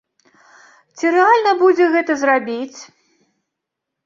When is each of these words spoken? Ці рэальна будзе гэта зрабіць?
Ці 0.97 1.05
рэальна 1.15 1.51
будзе 1.61 1.85
гэта 1.97 2.17
зрабіць? 2.23 2.79